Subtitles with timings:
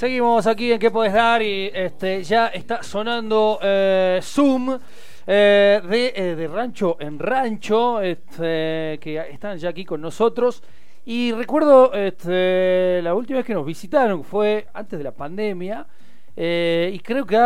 [0.00, 4.78] Seguimos aquí en qué puedes dar y este ya está sonando eh, Zoom
[5.26, 10.62] eh, de, eh, de Rancho en Rancho, este, que están ya aquí con nosotros.
[11.04, 15.86] Y recuerdo este, la última vez que nos visitaron, fue antes de la pandemia,
[16.34, 17.36] y creo que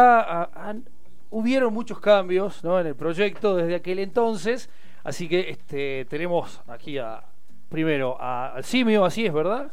[1.31, 2.79] hubieron muchos cambios ¿no?
[2.79, 4.71] en el proyecto desde aquel entonces.
[5.03, 7.25] Así que este, tenemos aquí a,
[7.69, 9.73] primero al Simio, así es, ¿verdad?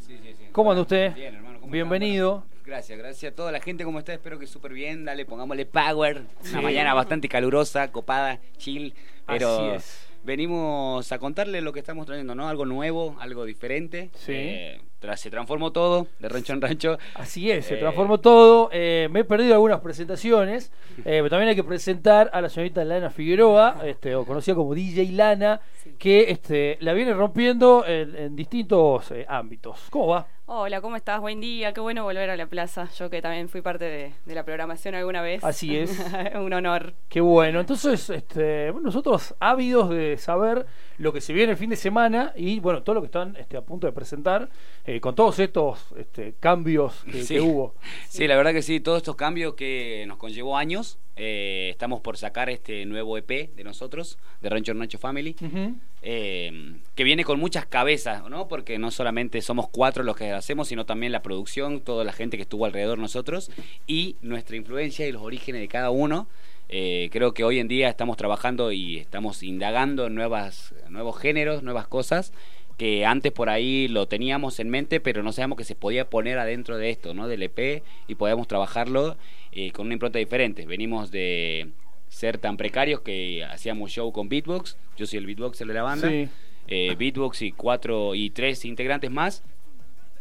[0.52, 1.14] ¿Cómo anda usted?
[1.16, 1.60] Bien, hermano.
[1.62, 2.44] ¿cómo Bienvenido.
[2.66, 4.14] Gracias, gracias a toda la gente, ¿cómo está?
[4.14, 6.24] Espero que súper bien, dale, pongámosle power.
[6.42, 6.52] Sí.
[6.52, 8.94] Una mañana bastante calurosa, copada, chill,
[9.26, 10.08] pero Así es.
[10.24, 12.50] venimos a contarle lo que estamos trayendo, ¿no?
[12.50, 14.10] Algo nuevo, algo diferente.
[14.14, 14.34] Sí.
[14.34, 14.82] Eh,
[15.18, 16.98] se transformó todo, de rancho en rancho.
[17.16, 18.70] Así es, se Eh, transformó todo.
[18.72, 22.84] Eh, me he perdido algunas presentaciones, eh, pero también hay que presentar a la señorita
[22.86, 25.60] Lana Figueroa, este, o conocida como DJ Lana,
[25.98, 29.88] que este, la viene rompiendo en, en distintos eh, ámbitos.
[29.90, 30.28] ¿Cómo va?
[30.54, 31.22] Hola, ¿cómo estás?
[31.22, 32.90] Buen día, qué bueno volver a la plaza.
[32.98, 35.42] Yo que también fui parte de, de la programación alguna vez.
[35.46, 35.98] Así es.
[36.36, 36.94] Un honor.
[37.08, 37.62] Qué bueno.
[37.62, 40.66] Entonces, este, bueno, nosotros ávidos de saber
[40.98, 43.56] lo que se viene el fin de semana y bueno, todo lo que están este,
[43.56, 44.50] a punto de presentar
[44.96, 47.36] eh, con todos estos este, cambios que, Sí.
[47.36, 47.76] que hubo.
[48.10, 50.98] Sí, la verdad que sí, todos estos cambios que nos conllevó años.
[51.18, 55.36] eh, estamos por sacar este nuevo EP de nosotros, de Rancho en Rancho Family.
[56.02, 58.48] Eh, que viene con muchas cabezas, ¿no?
[58.48, 62.38] Porque no solamente somos cuatro los que hacemos, sino también la producción, toda la gente
[62.38, 63.52] que estuvo alrededor de nosotros
[63.86, 66.28] y nuestra influencia y los orígenes de cada uno.
[66.70, 71.62] Eh, creo que hoy en día estamos trabajando y estamos indagando en nuevas, nuevos géneros,
[71.64, 72.32] nuevas cosas
[72.82, 76.40] que antes por ahí lo teníamos en mente, pero no sabíamos que se podía poner
[76.40, 77.28] adentro de esto, ¿no?
[77.28, 79.18] Del EP y podíamos trabajarlo
[79.52, 80.66] eh, con una impronta diferente.
[80.66, 81.68] Venimos de
[82.10, 86.10] ser tan precarios que hacíamos show con beatbox, yo soy el beatboxer de la banda,
[86.10, 86.28] Sí.
[86.70, 89.44] eh, beatbox y cuatro y tres integrantes más,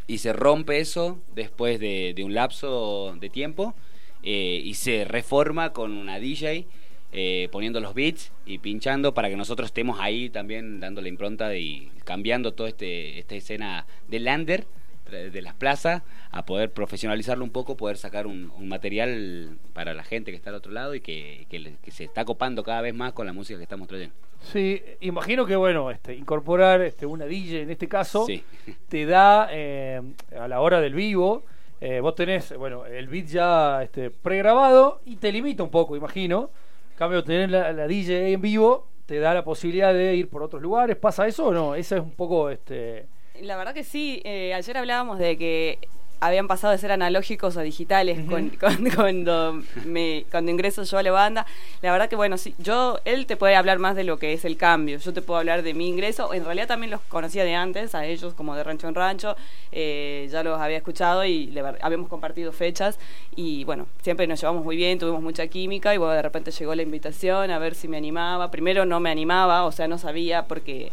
[0.06, 3.75] y se rompe eso después de, de un lapso de tiempo
[4.22, 6.66] eh, y se reforma con una DJ
[7.12, 11.48] eh, poniendo los beats y pinchando para que nosotros estemos ahí también dando la impronta
[11.48, 14.66] de- y cambiando toda este, esta escena del lander
[15.10, 20.04] de las plazas a poder profesionalizarlo un poco, poder sacar un, un material para la
[20.04, 23.12] gente que está al otro lado y que, que se está copando cada vez más
[23.12, 24.15] con la música que estamos trayendo.
[24.41, 28.44] Sí, imagino que bueno, este, incorporar este, una DJ en este caso Sí.
[28.88, 30.00] te da eh,
[30.38, 31.43] a la hora del vivo,
[31.81, 36.50] eh, vos tenés bueno el beat ya este, pregrabado y te limita un poco, imagino.
[37.00, 40.61] Cambio, tener la, la DJ en vivo te da la posibilidad de ir por otros
[40.61, 40.99] lugares.
[40.99, 41.75] ¿Pasa eso o no?
[41.75, 43.06] Esa es un poco este.
[43.41, 45.78] La verdad que sí, eh, ayer hablábamos de que
[46.20, 51.03] habían pasado de ser analógicos a digitales con- con- cuando, me, cuando ingreso yo a
[51.03, 51.47] la banda.
[51.82, 54.44] La verdad que bueno, sí, yo, él te puede hablar más de lo que es
[54.44, 57.54] el cambio, yo te puedo hablar de mi ingreso, en realidad también los conocía de
[57.54, 59.36] antes, a ellos como de rancho en rancho,
[59.72, 62.98] eh, ya los había escuchado y ver- habíamos compartido fechas.
[63.37, 66.75] Y bueno, siempre nos llevamos muy bien, tuvimos mucha química y bueno, de repente llegó
[66.75, 70.47] la invitación a ver si me animaba, primero no me animaba, o sea, no sabía
[70.47, 70.92] porque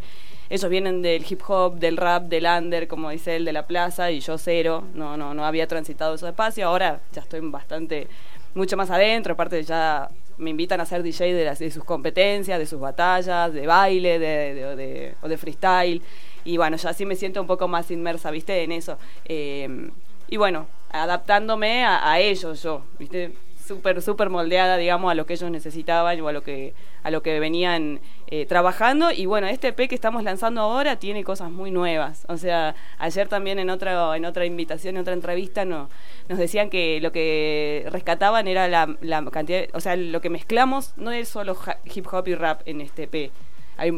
[0.49, 4.11] ellos vienen del hip hop, del rap, del under, como dice él, de la plaza,
[4.11, 8.07] y yo cero, no, no, no había transitado esos espacios, ahora ya estoy bastante,
[8.53, 12.59] mucho más adentro, aparte ya me invitan a ser DJ de, las, de sus competencias,
[12.59, 16.01] de sus batallas, de baile, de, de- de- o de freestyle,
[16.45, 18.97] y bueno, ya sí me siento un poco más inmersa, viste, en eso.
[19.25, 19.89] Eh,
[20.29, 23.33] y bueno, adaptándome a, a ellos yo, viste,
[23.67, 26.73] súper, súper moldeada, digamos, a lo que ellos necesitaban o a lo que,
[27.03, 29.11] a lo que venían eh, trabajando.
[29.11, 32.25] Y bueno, este EP que estamos lanzando ahora tiene cosas muy nuevas.
[32.29, 35.89] O sea, ayer también en otra, en otra invitación, en otra entrevista, no,
[36.29, 40.94] nos decían que lo que rescataban era la, la cantidad, o sea, lo que mezclamos
[40.97, 41.57] no es solo
[41.94, 43.31] hip hop y rap en este EP.
[43.77, 43.91] Hay,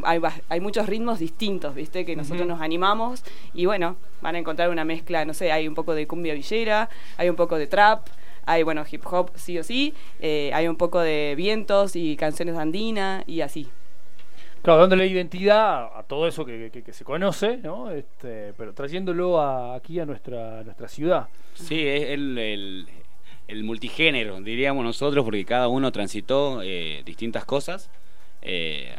[0.50, 2.06] hay, muchos ritmos distintos, ¿viste?
[2.06, 5.74] Que nosotros nos animamos y bueno, van a encontrar una mezcla, no sé, hay un
[5.74, 8.06] poco de cumbia villera, hay un poco de trap,
[8.50, 12.58] hay, bueno, hip hop sí o sí, eh, hay un poco de vientos y canciones
[12.58, 13.68] andinas y así.
[14.62, 17.92] Claro, dándole identidad a, todo eso que, que- que se conoce, ¿no?
[17.92, 21.28] Este, pero trayéndolo a- aquí a nuestra, a nuestra ciudad.
[21.54, 22.88] Sí, es el, el,
[23.48, 27.90] el multigénero, diríamos nosotros, porque cada uno transitó eh, distintas cosas.
[28.42, 28.96] Eh,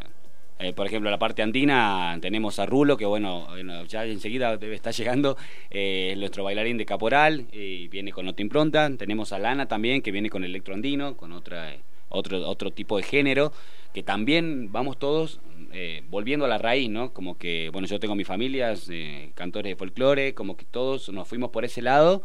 [0.60, 3.48] eh, por ejemplo, la parte andina tenemos a Rulo, que bueno,
[3.86, 5.36] ya enseguida debe estar llegando,
[5.70, 8.90] eh, es nuestro bailarín de caporal, y viene con otra impronta.
[8.96, 11.76] Tenemos a Lana también, que viene con electroandino, con otra,
[12.10, 13.52] otro, otro tipo de género,
[13.94, 15.40] que también vamos todos
[15.72, 17.12] eh, volviendo a la raíz, ¿no?
[17.12, 21.26] Como que, bueno, yo tengo mi familia, eh, cantores de folclore, como que todos nos
[21.26, 22.22] fuimos por ese lado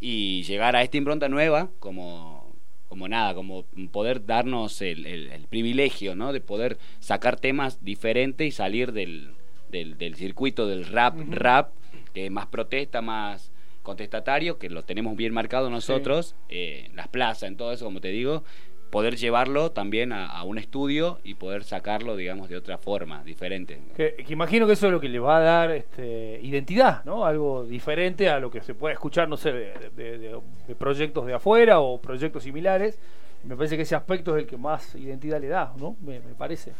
[0.00, 2.43] y llegar a esta impronta nueva como
[2.88, 6.32] como nada, como poder darnos el, el- el privilegio, ¿no?
[6.32, 9.32] De poder sacar temas diferentes y salir del,
[9.70, 11.72] del, del circuito del rap, rap,
[12.12, 13.50] que es más protesta, más
[13.82, 18.08] contestatario, que lo tenemos bien marcado nosotros, eh, las plazas, en todo eso, como te
[18.08, 18.44] digo,
[18.94, 23.80] poder llevarlo también a, un estudio y poder sacarlo, digamos, de otra forma, diferente.
[23.96, 27.26] Que, imagino que eso es lo que le va a dar este, identidad, ¿no?
[27.26, 30.40] Algo diferente a lo que se puede escuchar, no sé, de,
[30.78, 32.96] proyectos de afuera o proyectos similares.
[33.42, 35.96] Me parece que ese aspecto es el que más identidad le da, ¿no?
[36.00, 36.70] Me, parece.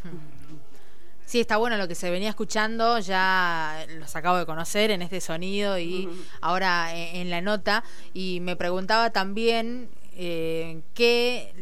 [1.24, 5.20] Sí, está bueno lo que se venía escuchando, ya los acabo de conocer en este
[5.20, 6.08] sonido y
[6.40, 7.82] ahora en la nota.
[8.12, 11.52] Y me preguntaba también eh, qué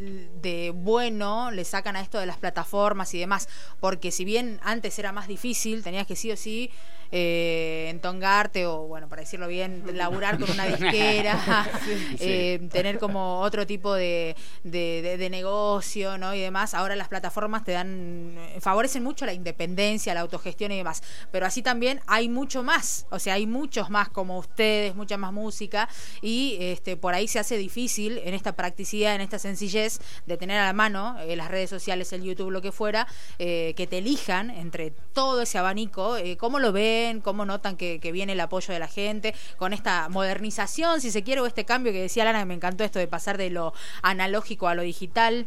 [0.41, 3.49] de bueno le sacan a esto de las plataformas y demás,
[3.81, 6.71] porque si bien antes era más difícil, tenías que sí o sí
[7.13, 11.71] eh, entongarte o, bueno, para decirlo bien, laburar con una disquera,
[12.19, 16.35] eh, tener como otro tipo de, de, negocio, ¿no?
[16.35, 16.75] Y demás.
[16.75, 21.03] Ahora las plataformas te dan, favorecen mucho la independencia, la autogestión y demás.
[21.31, 25.33] Pero así también hay mucho más, o sea, hay muchos más como ustedes, mucha más
[25.33, 25.89] música
[26.21, 30.59] y este, por ahí se hace difícil en esta practicidad, en esta sencillez de tener
[30.59, 33.07] a la mano eh, las redes sociales, el YouTube, lo que fuera,
[33.39, 36.73] eh, que te elijan entre todo ese abanico, eh, cómo lo
[37.23, 41.41] cómo notan que, viene el apoyo de la gente, con esta modernización, si se quiere,
[41.41, 43.73] o este cambio que decía Lana, que me encantó esto de pasar de lo
[44.03, 45.47] analógico a lo digital.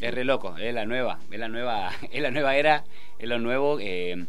[0.00, 2.84] Es re loco, es la nueva, es la nueva, es la nueva era,
[3.18, 3.78] es lo nuevo.
[3.80, 4.26] Eh,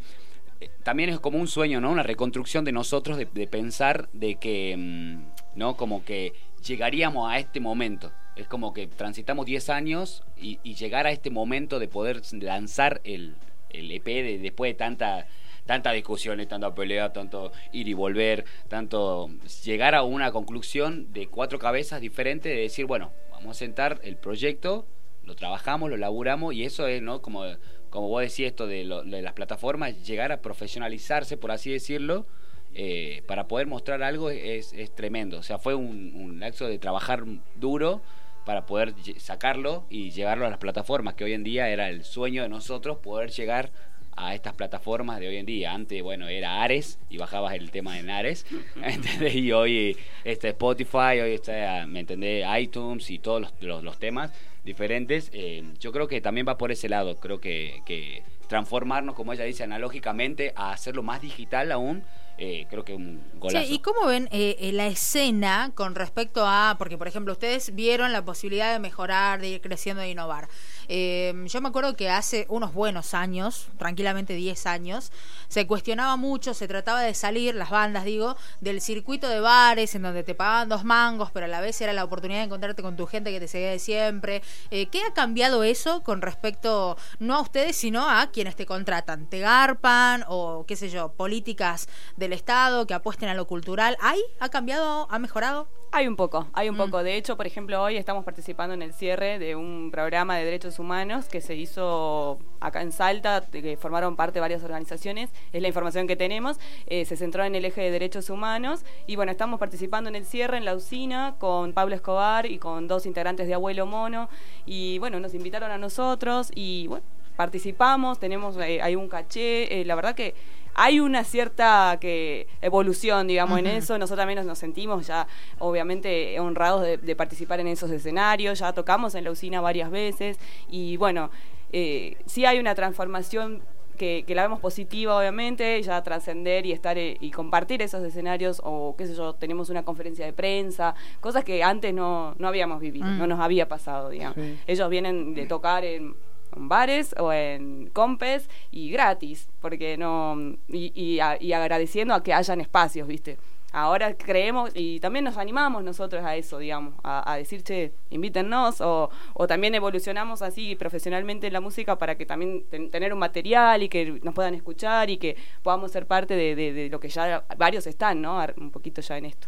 [0.84, 1.92] también es como un sueño, ¿no?
[1.92, 5.76] Una reconstrucción de nosotros, de, pensar de que, mm, ¿no?
[5.76, 6.34] Como que
[6.66, 8.12] llegaríamos a este momento.
[8.36, 13.36] Es como que transitamos 10 años y, llegar a este momento de poder lanzar el,
[13.70, 15.28] el EP de, después de tanta
[15.68, 19.30] tantas discusiones, tanta pelea, tanto ir y volver, tanto
[19.64, 24.16] llegar a una conclusión de cuatro cabezas diferentes de decir, bueno, vamos a sentar el
[24.16, 24.88] proyecto,
[25.24, 27.22] lo trabajamos, lo laburamos y eso es, ¿no?
[27.22, 27.44] Como,
[27.92, 32.26] como vos decís esto de, las plataformas, llegar a profesionalizarse, por así decirlo,
[32.74, 35.38] eh, para poder mostrar algo es, tremendo.
[35.38, 37.26] O sea, fue un, un acto de trabajar
[37.56, 38.02] duro
[38.46, 42.44] para poder sacarlo y llevarlo a las plataformas, que hoy en día era el sueño
[42.44, 43.72] de nosotros poder llegar
[44.18, 45.74] a estas plataformas de hoy en día.
[45.74, 48.46] Antes, bueno, era Ares y bajabas el tema en Ares,
[48.84, 49.36] ¿entendés?
[49.36, 52.46] Y hoy está Spotify, hoy está, ¿me entendés?
[52.60, 54.34] iTunes y todos los, los, temas
[54.66, 55.30] diferentes.
[55.34, 57.16] Eh, yo creo que también va por ese lado.
[57.18, 62.04] Creo que, que transformarnos, como ella dice, analógicamente a hacerlo más digital aún
[62.40, 63.74] eh, creo que un golazo.
[63.74, 68.14] ¿Y cómo ven eh, eh, la escena con respecto a, porque por ejemplo ustedes vieron
[68.14, 70.48] la posibilidad de mejorar, de ir creciendo, de innovar?
[70.90, 75.12] yo me acuerdo que hace unos buenos años, tranquilamente 10 años,
[75.50, 80.04] se cuestionaba mucho, se trataba de salir, las bandas digo, del circuito de bares en
[80.04, 82.96] donde te pagaban dos mangos, pero a la vez era la oportunidad de encontrarte con
[82.96, 84.42] tu gente que te seguía de siempre.
[84.70, 89.30] ¿Qué ha cambiado eso con respecto, no a ustedes, sino a quienes te contratan?
[89.30, 93.96] ¿Te garpan o qué sé yo, políticas de del Estado, que apuesten a lo cultural.
[94.02, 94.20] ¿Hay?
[94.42, 95.08] ¿Ha cambiado?
[95.10, 95.70] ¿Ha mejorado?
[95.94, 96.78] Hay un poco, hay un mm.
[96.78, 97.02] poco.
[97.02, 100.78] De hecho, por ejemplo, hoy estamos participando en el cierre de un programa de derechos
[100.78, 106.06] humanos que se hizo acá en Salta, que formaron parte varias organizaciones, es la información
[106.06, 106.58] que tenemos,
[106.88, 110.26] eh, se centró en el eje de derechos humanos y bueno, estamos participando en el
[110.26, 114.28] cierre en la usina con Pablo Escobar y con dos integrantes de Abuelo Mono
[114.66, 117.06] y bueno, nos invitaron a nosotros y bueno,
[117.38, 120.36] participamos, tenemos, eh, hay un caché, eh, la verdad que
[120.78, 123.98] hay una cierta que evolución, digamos, en eso.
[123.98, 125.28] Nosotros también nos, sentimos ya,
[125.58, 128.60] obviamente, honrados de, participar en esos escenarios.
[128.60, 130.38] Ya tocamos en la usina varias veces
[130.70, 131.32] y bueno,
[131.74, 133.64] eh, sí hay una transformación
[133.98, 138.96] que, la vemos positiva, obviamente, ya trascender y estar eh, y compartir esos escenarios, o
[138.96, 143.08] qué sé yo, tenemos una conferencia de prensa, cosas que antes no, no habíamos vivido,
[143.08, 143.30] no mm.
[143.30, 144.38] nos había pasado, digamos.
[144.68, 146.16] Ellos vienen de tocar en
[146.60, 153.08] bares o en compes y gratis, porque no y, y, agradeciendo a que hayan espacios,
[153.08, 153.38] ¿viste?
[153.74, 159.10] Ahora creemos y también nos animamos nosotros a eso, digamos, a, decir, che, invítennos, o,
[159.34, 163.90] o, también evolucionamos así profesionalmente en la música para que también tener un material y
[163.90, 167.86] que nos puedan escuchar y que podamos ser parte de, de, lo que ya varios
[167.88, 168.44] están, ¿no?
[168.56, 169.48] Un poquito ya en esto.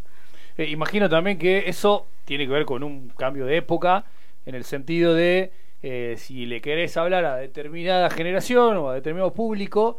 [0.58, 4.04] Eh, imagino también que eso tiene que ver con un cambio de época,
[4.46, 5.52] en el sentido de
[5.82, 9.98] eh, si le querés hablar a determinada generación o a determinado público,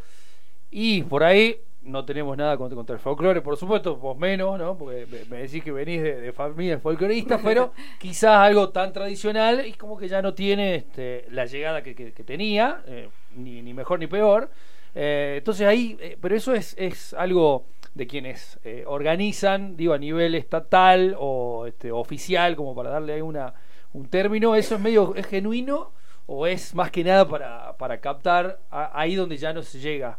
[0.70, 4.76] y por ahí no tenemos nada contra, el folclore, por supuesto, vos menos, ¿no?
[4.76, 9.96] Porque me, decís que venís de, familia folclorista, pero quizás algo tan tradicional y como
[9.96, 14.50] que ya no tiene este, la llegada que, tenía, eh, ni, ni, mejor ni peor.
[14.94, 21.16] Eh, entonces ahí, pero eso es, es algo de quienes organizan, digo, a nivel estatal
[21.18, 23.54] o este, oficial, como para darle ahí una
[23.92, 25.92] un término, ¿eso es medio es genuino
[26.26, 30.18] o es más que nada para, para captar ahí donde ya no se llega?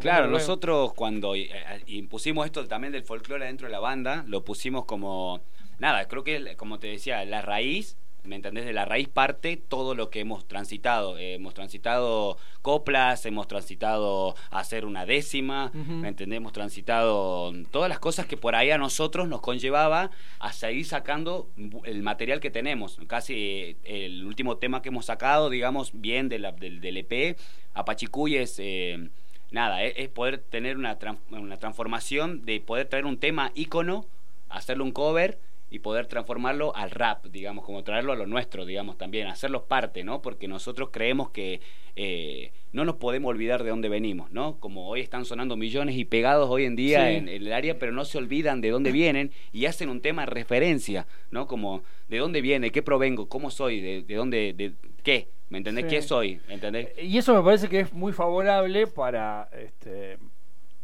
[0.00, 4.42] claro, nosotros cuando eh, eh, impusimos esto también del folclore dentro de la banda, lo
[4.42, 5.40] pusimos como,
[5.78, 8.64] nada, creo que como te decía, la raíz ¿me entendés?
[8.64, 11.18] De la raíz parte todo lo que hemos transitado.
[11.18, 16.38] hemos transitado coplas, hemos transitado hacer una décima, ¿me entendés?
[16.38, 21.48] Hemos transitado todas las cosas que por ahí a nosotros nos conllevaba a seguir sacando
[21.84, 22.98] el material que tenemos.
[23.06, 27.38] Casi eh, el último tema que hemos sacado, digamos, bien de del, del EP,
[27.74, 28.56] Apachicuy es...
[28.58, 29.10] Eh,
[29.50, 30.96] nada, es, poder tener una,
[31.30, 34.06] una transformación de poder traer un tema ícono,
[34.48, 35.38] hacerle un cover
[35.70, 40.02] y poder transformarlo al rap, digamos, como traerlo a lo nuestro, digamos, también, hacerlos parte,
[40.02, 40.20] ¿no?
[40.20, 41.60] Porque nosotros creemos que
[41.94, 44.58] eh, no nos podemos olvidar de dónde venimos, ¿no?
[44.58, 48.04] Como hoy están sonando millones y pegados hoy en día en, el área, pero no
[48.04, 51.46] se olvidan de dónde vienen y hacen un tema de referencia, ¿no?
[51.46, 54.72] Como de dónde viene, qué provengo, cómo soy, de, dónde, de
[55.04, 55.84] qué, ¿me entendés?
[55.86, 56.40] ¿Qué soy?
[56.48, 56.88] ¿Entendés?
[57.00, 60.18] Y eso me parece que es muy favorable para este,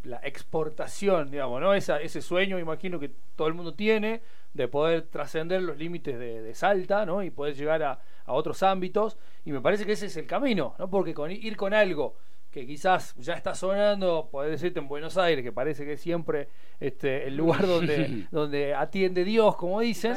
[0.05, 1.75] la exportación, digamos, ¿no?
[1.75, 4.21] Esa, ese sueño, imagino que todo el mundo tiene
[4.57, 7.23] de poder trascender los límites de, Salta, ¿no?
[7.23, 9.17] Y poder llegar a, a, otros ámbitos.
[9.45, 10.89] Y me parece que ese es el camino, ¿no?
[10.89, 12.17] Porque con, ir con algo
[12.57, 16.49] que quizás ya está sonando, poder decirte en Buenos Aires, que parece que es siempre
[16.81, 20.17] este, el lugar donde, donde atiende Dios, como dicen,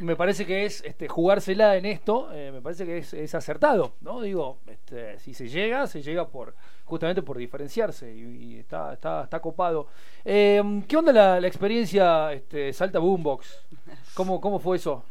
[0.00, 4.22] me parece que es este, jugársela en esto, eh, me parece que es, acertado, ¿no?
[4.22, 9.40] Digo, este, si se llega, se llega por justamente por diferenciarse y, está, está, está
[9.40, 9.88] copado.
[10.24, 13.66] Em, ¿Qué onda la, experiencia este, Salta Boombox?
[14.14, 15.04] ¿Cómo, ¿Cómo fue eso?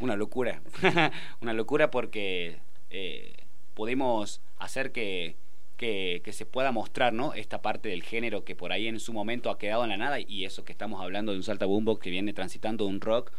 [0.00, 0.60] Una locura,
[1.40, 2.58] una locura porque
[2.90, 3.34] eh,
[3.74, 5.36] pudimos hacer que
[5.76, 7.34] que, se pueda mostrar, ¿no?
[7.34, 10.18] Esta parte del género que por ahí en su momento ha quedado en la nada
[10.20, 13.32] y eso que estamos hablando de un salta bumbo que viene transitando un rock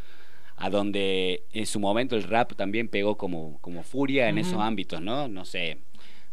[0.56, 5.02] a donde en su momento el rap también pegó como, como furia en esos ámbitos,
[5.02, 5.28] ¿no?
[5.28, 5.80] No sé,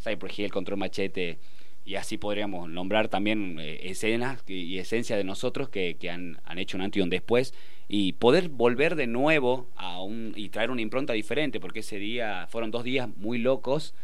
[0.05, 1.39] Cypress Hill, Control Machete,
[1.85, 6.59] y así podríamos nombrar también eh, escenas y, esencia de nosotros que, que han, han,
[6.59, 7.53] hecho un antes y un después
[7.89, 12.47] y poder volver de nuevo a un, y traer una impronta diferente, porque ese día
[12.49, 13.95] fueron dos días muy locos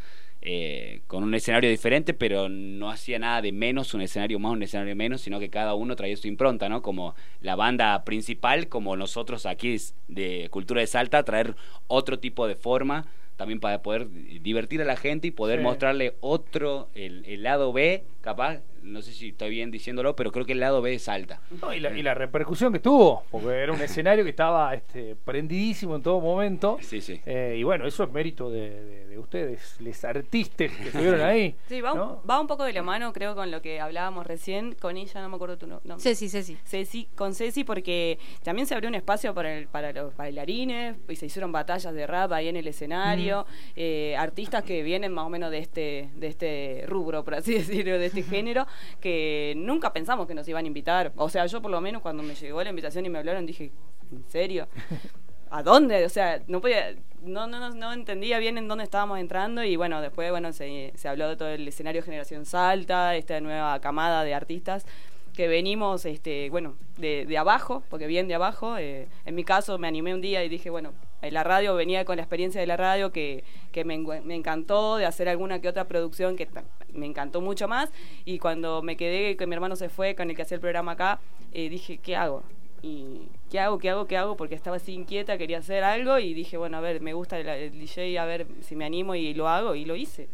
[0.43, 4.63] eh, con un escenario diferente, pero no hacía nada de menos, un escenario más, un
[4.63, 6.81] escenario menos, sino que cada uno traía su impronta, ¿no?
[6.81, 9.77] Como la banda principal, como nosotros aquí
[10.09, 11.57] de Cultura de Salta, traer
[11.89, 13.07] otro tipo de forma
[13.41, 14.11] también para poder
[14.43, 19.13] divertir a la gente y poder mostrarle otro, el, el, lado B, capaz, no sé
[19.13, 21.41] si estoy bien diciéndolo, pero creo que el lado B es alta.
[21.75, 25.97] y, la, y, la, repercusión que tuvo, porque era un escenario que estaba este, prendidísimo
[25.97, 26.79] en todo momento.
[26.81, 27.21] Sí, sí.
[27.27, 31.55] Eh, y bueno, eso es mérito de, de, ustedes, les artistas que estuvieron ahí.
[31.69, 34.75] Sí, va, un, va un poco de la mano, creo, con lo que hablábamos recién,
[34.75, 35.95] con ella, no me acuerdo tu nombre.
[35.99, 36.57] Ceci, Ceci.
[36.65, 41.17] Ceci, con Ceci, porque también se abrió un espacio para, el, para los bailarines, y
[41.17, 43.73] se hicieron batallas de rap ahí en el escenario, mm.
[43.77, 47.99] eh, artistas que vienen más o menos de este, de este rubro, por así decirlo,
[47.99, 48.67] de este género
[49.01, 51.13] que nunca pensamos que nos iban a invitar.
[51.17, 53.73] O sea, yo por lo menos cuando me llegó la invitación y me hablaron dije,
[54.13, 54.69] ¿en serio?
[55.51, 56.05] ¿A dónde?
[56.05, 60.01] O sea, no podía, no, no, no, entendía bien en dónde estábamos entrando y bueno,
[60.01, 64.33] después bueno se, se habló de todo el escenario Generación Salta, esta nueva camada de
[64.33, 64.87] artistas
[65.35, 68.77] que venimos, este, bueno, de, de abajo, porque bien de abajo.
[68.79, 72.05] Eh, en mi caso me animé un día y dije, bueno, en la radio venía
[72.05, 75.69] con la experiencia de la radio que, que me, me, encantó, de hacer alguna que
[75.69, 76.49] otra producción que
[76.93, 77.91] me encantó mucho más.
[78.25, 80.93] Y cuando me quedé, que mi hermano se fue, con el que hacía el programa
[80.93, 81.21] acá,
[81.53, 82.43] eh, dije, ¿qué hago?
[82.83, 83.79] y ¿qué hago?
[83.79, 84.07] ¿Qué hago?
[84.07, 84.37] ¿Qué hago?
[84.37, 87.49] Porque estaba así inquieta, quería hacer algo y dije, bueno, a ver, me gusta el,
[87.49, 90.29] el, DJ, a ver si me animo y lo hago y lo hice.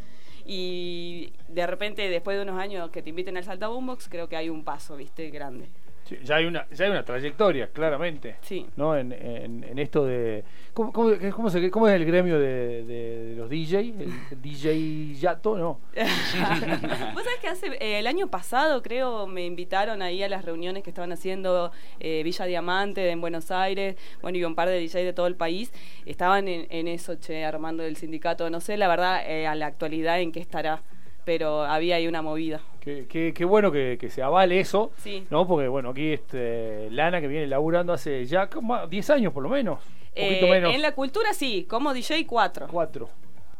[0.45, 4.37] Y de repente, después de unos años que te inviten al Salta Boombox, creo que
[4.37, 5.29] hay un paso, ¿viste?
[5.31, 5.69] Grande
[6.23, 8.67] ya hay una ya hay una trayectoria claramente sí.
[8.77, 13.35] no en, en, esto de ¿cómo, cómo, cómo, se, cómo es el gremio de, de,
[13.37, 15.81] los DJ el, DJ Yato no
[17.15, 20.83] vos sabés que hace eh, el año pasado creo me invitaron ahí a las reuniones
[20.83, 24.93] que estaban haciendo eh, Villa Diamante en Buenos Aires bueno y un par de DJs
[24.93, 25.73] de todo el país.
[26.05, 28.49] Estaban en, en eso che armando el sindicato.
[28.51, 30.83] No sé la verdad eh, a la actualidad en qué estará
[31.27, 32.61] pero había ahí una movida.
[32.81, 34.93] Qué, qué, bueno que, que, se avale eso,
[35.29, 35.45] ¿no?
[35.49, 39.49] Porque, bueno, aquí este, Lana que viene laburando hace ya como 10 años por lo
[39.49, 39.81] menos.
[40.15, 40.73] Eh, menos.
[40.73, 42.69] En la cultura sí, como DJ 4.
[42.71, 43.09] 4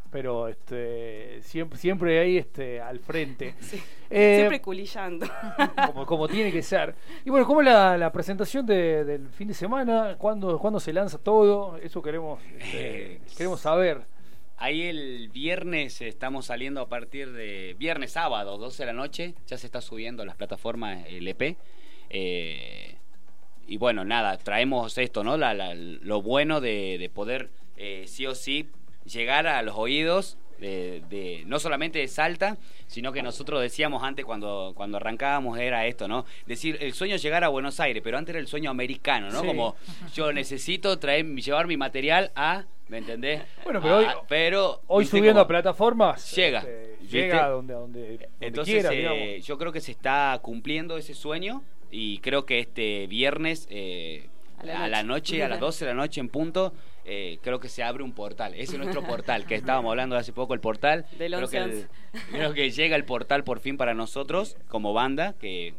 [0.09, 3.57] pero este siempre siempre ahí este al frente
[4.09, 5.27] eh, siempre culillando
[5.87, 6.95] como, como, tiene que ser
[7.25, 11.19] y bueno cómo la, la presentación de, del fin de semana cuándo, cuándo se lanza
[11.19, 14.07] todo eso queremos este, queremos saber
[14.59, 19.35] Ahí el viernes estamos saliendo a partir de viernes, sábado, 12 de la noche.
[19.47, 21.57] Ya se está subiendo a las plataformas el EP.
[22.09, 22.97] Eh,
[23.67, 25.37] y bueno, nada, traemos esto, ¿no?
[25.37, 28.69] lo bueno de, poder eh, sí o sí
[29.05, 34.25] llegar a los oídos de, de- no solamente de Salta, sino que nosotros decíamos antes
[34.25, 36.25] cuando, cuando arrancábamos era esto, ¿no?
[36.47, 39.41] Decir, el sueño es llegar a Buenos Aires, pero antes era el sueño americano, ¿no?
[39.43, 39.47] Sí.
[39.47, 39.77] Como
[40.15, 43.43] yo necesito traer, llevar mi material a, ¿me entendés?
[43.65, 45.45] Bueno, pero hoy- A- pero, Hoy ¿viste subiendo cómo?
[45.45, 46.35] a plataformas.
[46.37, 49.93] Llega, este, llega a donde, a donde, donde Entonces, quiera, eh, yo creo que se
[49.93, 54.29] está cumpliendo ese sueño y creo que este viernes eh,
[54.59, 55.43] A a, la noche.
[55.43, 56.73] a las 12 de la noche en punto,
[57.05, 58.55] eh, creo que se abre un portal.
[58.55, 61.07] Ese es nuestro portal, que estábamos hablando hace poco, el portal.
[61.19, 61.89] Del creo, 11 que el-
[62.33, 65.75] creo que llega el portal por fin para nosotros como banda, que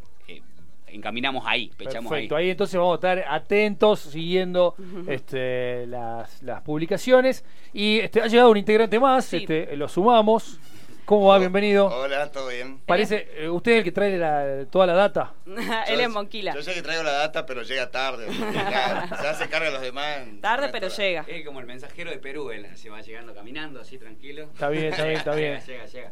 [0.88, 2.46] encaminamos ahí, pechamos Perfecto, ahí.
[2.46, 4.76] ahí entonces vamos a estar atentos, siguiendo
[5.08, 7.44] este, las, las publicaciones.
[7.74, 9.38] Y este, ha llegado un integrante más, Sí.
[9.38, 10.60] este, lo sumamos.
[11.06, 11.40] ¿Cómo va?
[11.40, 11.88] Bienvenido.
[11.88, 12.82] Hola, ¿todo bien?
[12.86, 15.34] Parece, eh, usted es el que trae la- toda la data.
[15.88, 16.54] Él es Monquila.
[16.54, 18.28] Yo sé que traigo la data, pero llega tarde.
[18.54, 20.18] Ya, se hace carga de los demás.
[20.42, 21.24] Tarde, pero llega.
[21.26, 24.44] Es como el mensajero de Perú, él se va llegando caminando así tranquilo.
[24.54, 25.62] Está bien, está bien, está bien.
[25.62, 26.12] Llega, llega, llega.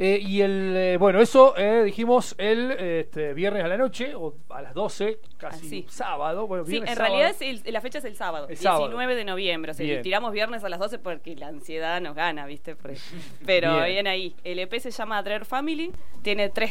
[0.00, 4.34] Eh, y el, eh, bueno, eso eh, dijimos el este, viernes a la noche, o
[4.50, 5.86] a las 12, casi Así.
[5.88, 6.46] sábado.
[6.46, 7.14] Bueno, Sí, viernes, en sábado.
[7.16, 8.82] realidad es el- la fecha es el sábado, El sábado.
[8.86, 9.72] 19 de noviembre.
[9.72, 10.02] O sea, Bien.
[10.02, 12.76] tiramos viernes a las 12 porque la ansiedad nos gana, ¿viste?
[13.46, 13.86] Pero Bien.
[13.86, 14.34] bien ahí.
[14.44, 16.66] El EP se llama Dread Family, tiene tres